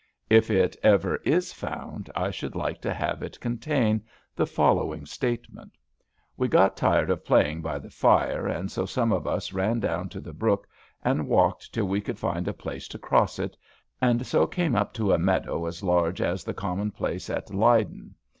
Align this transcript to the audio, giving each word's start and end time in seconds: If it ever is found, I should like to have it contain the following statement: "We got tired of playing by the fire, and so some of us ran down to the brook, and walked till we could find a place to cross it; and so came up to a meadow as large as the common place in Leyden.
If 0.31 0.49
it 0.49 0.75
ever 0.81 1.17
is 1.17 1.53
found, 1.53 2.09
I 2.15 2.31
should 2.31 2.55
like 2.55 2.81
to 2.81 2.91
have 2.91 3.21
it 3.21 3.39
contain 3.39 4.03
the 4.35 4.47
following 4.47 5.05
statement: 5.05 5.73
"We 6.35 6.47
got 6.47 6.75
tired 6.75 7.11
of 7.11 7.23
playing 7.23 7.61
by 7.61 7.77
the 7.77 7.91
fire, 7.91 8.47
and 8.47 8.71
so 8.71 8.87
some 8.87 9.11
of 9.11 9.27
us 9.27 9.53
ran 9.53 9.79
down 9.79 10.09
to 10.09 10.19
the 10.19 10.33
brook, 10.33 10.67
and 11.03 11.27
walked 11.27 11.71
till 11.71 11.85
we 11.85 12.01
could 12.01 12.17
find 12.17 12.47
a 12.47 12.51
place 12.53 12.87
to 12.87 12.97
cross 12.97 13.37
it; 13.37 13.55
and 14.01 14.25
so 14.25 14.47
came 14.47 14.75
up 14.75 14.91
to 14.95 15.13
a 15.13 15.19
meadow 15.19 15.67
as 15.67 15.83
large 15.83 16.19
as 16.19 16.43
the 16.43 16.53
common 16.55 16.89
place 16.89 17.29
in 17.29 17.43
Leyden. 17.51 18.15